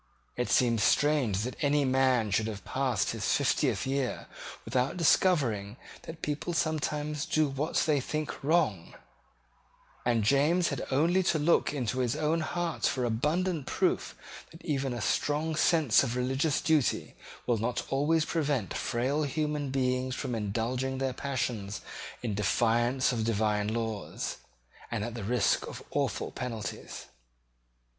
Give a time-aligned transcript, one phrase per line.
[0.35, 4.25] It seems strange that any man should have passed his fiftieth year
[4.65, 5.77] without discovering
[6.07, 8.95] that people sometimes do what they think wrong:
[10.03, 14.15] and James had only to look into his own heart for abundant proof
[14.49, 17.13] that even a strong sense of religious duty
[17.45, 21.79] will not always prevent frail human beings from indulging their passions
[22.23, 24.37] in defiance of divine laws,
[24.89, 27.05] and at the risk of awful penalties.